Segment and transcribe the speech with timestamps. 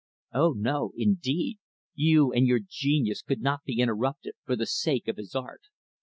[0.33, 1.59] Oh, no, indeed,
[1.93, 5.61] you and your genius could not be interrupted, for the sake of his art.